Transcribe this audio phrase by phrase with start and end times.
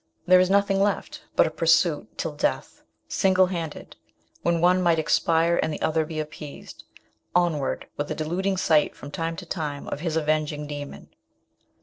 [0.25, 3.95] There is nothing left but a pursuit till death, single handed,
[4.41, 6.83] when one might expire and the other be appeased
[7.35, 11.13] onward, with a deluding sight from time to time of his avenging demon.